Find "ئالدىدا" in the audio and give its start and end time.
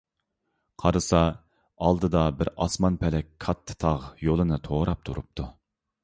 1.87-2.23